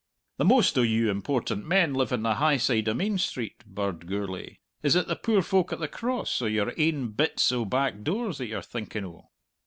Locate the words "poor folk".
5.15-5.71